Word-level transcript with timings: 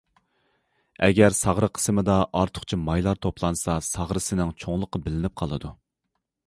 ئەگەر 1.07 1.35
ساغرا 1.39 1.69
قىسمىدا 1.79 2.15
ئارتۇقچە 2.41 2.81
مايلار 2.87 3.23
توپلانسا، 3.27 3.77
ساغرىسىنىڭ 3.91 4.57
چوڭلۇقى 4.65 5.03
بىلىنىپلا 5.07 5.35
قالىدۇ. 5.43 5.75